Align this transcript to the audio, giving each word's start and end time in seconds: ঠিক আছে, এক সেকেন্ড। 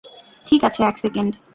ঠিক 0.47 0.61
আছে, 0.63 0.79
এক 0.83 0.95
সেকেন্ড। 0.97 1.33